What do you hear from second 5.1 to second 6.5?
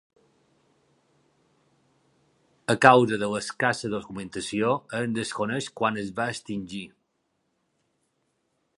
desconeix quan es va